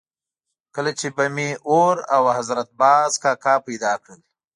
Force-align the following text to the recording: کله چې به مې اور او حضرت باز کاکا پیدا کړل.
کله 0.75 0.91
چې 0.99 1.07
به 1.15 1.25
مې 1.35 1.49
اور 1.69 1.95
او 2.15 2.23
حضرت 2.37 2.69
باز 2.81 3.11
کاکا 3.23 3.53
پیدا 3.67 3.93
کړل. 4.03 4.19